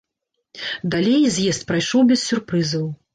[0.95, 2.89] Далей з'езд прайшоў без сюрпрызаў.